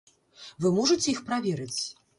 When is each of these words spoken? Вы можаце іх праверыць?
Вы 0.65 0.71
можаце 0.79 1.07
іх 1.15 1.23
праверыць? 1.29 1.81